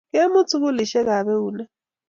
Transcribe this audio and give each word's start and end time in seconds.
Kemut 0.13 0.47
sukulisiekap 0.51 1.27
eunek 1.35 1.69